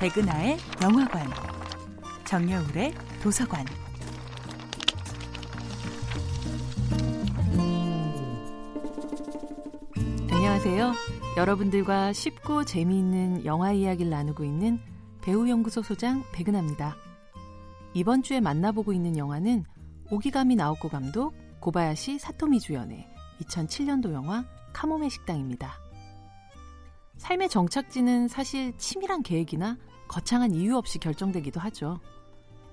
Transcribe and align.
백은하의 0.00 0.56
영화관, 0.82 1.28
정여울의 2.24 2.94
도서관. 3.22 3.66
안녕하세요. 10.30 10.94
여러분들과 11.36 12.14
쉽고 12.14 12.64
재미있는 12.64 13.44
영화 13.44 13.72
이야기를 13.72 14.10
나누고 14.10 14.42
있는 14.42 14.80
배우연구소 15.20 15.82
소장 15.82 16.24
백은하입니다. 16.32 16.96
이번 17.92 18.22
주에 18.22 18.40
만나보고 18.40 18.94
있는 18.94 19.18
영화는 19.18 19.64
오기가미 20.10 20.56
나오코 20.56 20.88
감독, 20.88 21.34
고바야시 21.60 22.18
사토미 22.18 22.60
주연의 22.60 23.06
2007년도 23.42 24.14
영화 24.14 24.46
카모메 24.72 25.10
식당입니다. 25.10 25.74
삶의 27.18 27.50
정착지는 27.50 28.28
사실 28.28 28.72
치밀한 28.78 29.22
계획이나 29.22 29.76
거창한 30.10 30.50
이유 30.54 30.76
없이 30.76 30.98
결정되기도 30.98 31.60
하죠. 31.60 32.00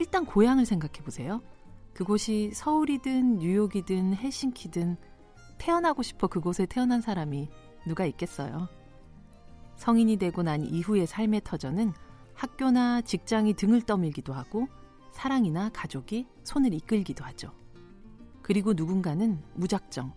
일단 0.00 0.26
고향을 0.26 0.66
생각해 0.66 1.04
보세요. 1.04 1.40
그곳이 1.94 2.50
서울이든 2.52 3.38
뉴욕이든 3.38 4.16
헬싱키든 4.16 4.96
태어나고 5.58 6.02
싶어 6.02 6.26
그곳에 6.26 6.66
태어난 6.66 7.00
사람이 7.00 7.48
누가 7.86 8.04
있겠어요. 8.06 8.68
성인이 9.76 10.16
되고 10.16 10.42
난 10.42 10.64
이후의 10.64 11.06
삶의 11.06 11.42
터전은 11.44 11.92
학교나 12.34 13.02
직장이 13.02 13.54
등을 13.54 13.82
떠밀기도 13.82 14.32
하고 14.32 14.66
사랑이나 15.12 15.68
가족이 15.68 16.26
손을 16.42 16.74
이끌기도 16.74 17.24
하죠. 17.26 17.52
그리고 18.42 18.72
누군가는 18.72 19.40
무작정 19.54 20.12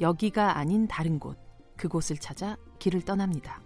여기가 0.00 0.56
아닌 0.56 0.88
다른 0.88 1.18
곳, 1.18 1.36
그곳을 1.76 2.16
찾아 2.16 2.56
길을 2.78 3.02
떠납니다. 3.02 3.60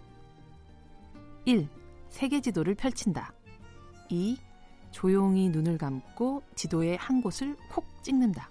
1. 1.44 1.68
세계 2.10 2.40
지도를 2.40 2.74
펼친다. 2.74 3.32
2. 4.10 4.36
조용히 4.90 5.48
눈을 5.48 5.78
감고 5.78 6.42
지도의 6.54 6.96
한 6.98 7.22
곳을 7.22 7.56
콕 7.70 7.86
찍는다. 8.02 8.50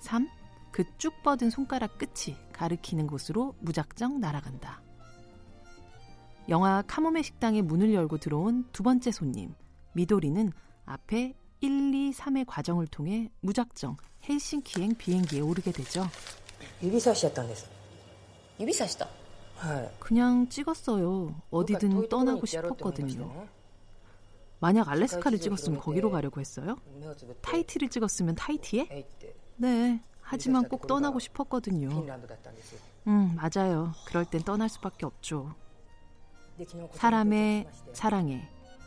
3. 0.00 0.28
그 0.72 0.84
쭉 0.98 1.12
뻗은 1.22 1.50
손가락 1.50 1.98
끝이 1.98 2.36
가리키는 2.52 3.06
곳으로 3.06 3.54
무작정 3.60 4.20
날아간다. 4.20 4.82
영화 6.48 6.82
카모메 6.86 7.22
식당의 7.22 7.62
문을 7.62 7.92
열고 7.92 8.18
들어온 8.18 8.64
두 8.72 8.82
번째 8.82 9.10
손님, 9.10 9.54
미도리는 9.92 10.52
앞에 10.86 11.34
1, 11.60 11.94
2, 11.94 12.12
3의 12.12 12.44
과정을 12.46 12.86
통해 12.86 13.30
무작정 13.40 13.96
헬싱키행 14.28 14.94
비행기에 14.96 15.40
오르게 15.40 15.70
되죠. 15.72 16.06
유비사시였던です. 16.82 17.66
유비사시다. 18.58 19.06
그냥 19.98 20.48
찍었어요. 20.48 21.34
어디든 21.50 22.08
떠나고 22.08 22.46
싶었거든요. 22.46 23.46
만약 24.58 24.88
알래스카를 24.88 25.40
찍었으면 25.40 25.80
거기로 25.80 26.10
가려고 26.10 26.40
했어요? 26.40 26.76
타이티를 27.40 27.88
찍었으면 27.88 28.34
타이티에? 28.34 29.06
네, 29.56 30.02
하지만 30.20 30.68
꼭 30.68 30.86
떠나고 30.86 31.18
싶었거든요. 31.18 31.88
음, 33.06 33.36
맞아요. 33.36 33.92
그럴 34.04 34.24
땐 34.26 34.42
떠날 34.42 34.68
수밖에 34.68 35.06
없죠. 35.06 35.54
사람의 36.92 37.68
사랑에, 37.94 38.46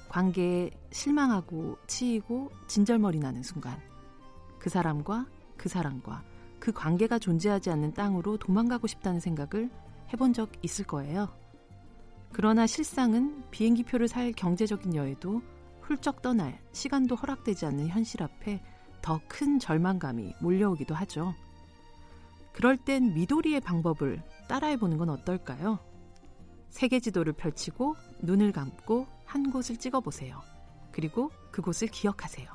관계에 0.10 0.70
실망하고 0.92 1.78
치이고 1.88 2.52
진절머리 2.68 3.18
나는 3.18 3.42
순간, 3.42 3.82
그 4.60 4.70
사람과 4.70 5.26
그 5.58 5.70
사람과 5.70 6.24
그 6.60 6.72
관계가 6.72 7.18
존재하지 7.18 7.72
않는 7.72 7.94
땅으로 7.96 8.38
도망가고 8.38 8.86
싶다는 8.86 9.20
생각을 9.20 9.72
해본 10.14 10.34
적 10.34 10.52
있을 10.62 10.86
거예요. 10.86 11.30
그러나 12.32 12.66
실상은 12.66 13.44
비행기표를 13.52 14.08
살 14.08 14.32
경제적인 14.32 14.96
여유도 14.96 15.42
훌쩍 15.82 16.22
떠날 16.22 16.60
시간도 16.72 17.16
허락되지 17.16 17.66
않는 17.66 17.90
현실 17.90 18.24
앞에 18.24 18.64
더 19.02 19.20
큰 19.28 19.60
절망감이 19.60 20.36
몰려오기도 20.40 20.96
하죠. 20.96 21.34
그럴 22.54 22.78
땐 22.78 23.14
미도리의 23.14 23.60
방법을 23.60 24.24
따라해보는 24.48 24.98
건 24.98 25.10
어떨까요? 25.10 25.80
세계 26.70 27.00
지도를 27.00 27.34
펼치고 27.34 27.96
눈을 28.22 28.52
감고 28.52 29.08
한 29.26 29.52
곳을 29.52 29.78
찍어보세요. 29.78 30.42
그리고 30.92 31.32
그곳을 31.52 31.88
기억하세요. 31.88 32.48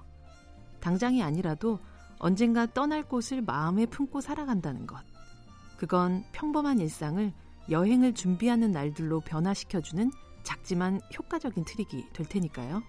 당장이 0.81 1.23
아니라도 1.23 1.81
언젠가 2.19 2.67
떠날 2.67 3.03
곳을 3.03 3.43
마음에 3.43 3.87
품고 3.87 4.21
살아간다는 4.21 4.87
것. 4.87 5.05
그건 5.77 6.25
평범한 6.33 6.81
일상을 6.81 7.33
여행을 7.71 8.15
준비하는 8.15 8.73
날들로 8.73 9.21
변화시켜주는 9.21 10.11
작지만 10.43 11.01
효과적인 11.17 11.65
트릭이 11.65 12.09
될 12.13 12.27
테니까요. 12.27 12.83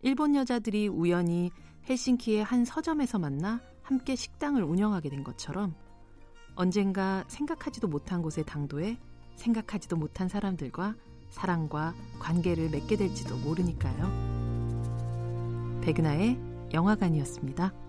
일본 0.00 0.34
여자들이 0.34 0.88
우연히 0.88 1.50
헬싱키의 1.88 2.44
한 2.44 2.64
서점에서 2.64 3.18
만나 3.18 3.60
함께 3.82 4.16
식당을 4.16 4.62
운영하게 4.62 5.08
된 5.08 5.24
것처럼 5.24 5.74
언젠가 6.54 7.24
생각하지도 7.28 7.88
못한 7.88 8.20
곳에 8.20 8.42
당도해 8.42 8.98
생각하지도 9.36 9.96
못한 9.96 10.28
사람들과 10.28 10.94
사랑과 11.30 11.94
관계를 12.18 12.70
맺게 12.70 12.96
될지도 12.96 13.36
모르니까요. 13.38 14.28
백은하의 15.82 16.38
영화관이었습니다. 16.72 17.87